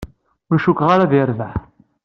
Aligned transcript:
Ur 0.51 0.57
cukkeɣ 0.63 0.89
ara 0.93 1.03
ad 1.05 1.13
yerbeḥ. 1.15 1.53